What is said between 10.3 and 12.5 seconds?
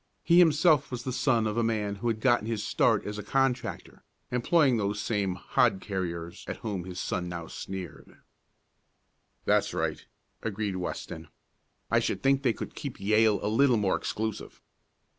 agreed Weston. "I should think